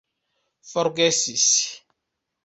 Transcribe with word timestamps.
forgesis 0.71 1.51